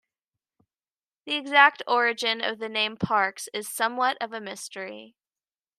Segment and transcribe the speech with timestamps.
[1.27, 5.15] The exact origin of the name "Parks" is somewhat of a mystery.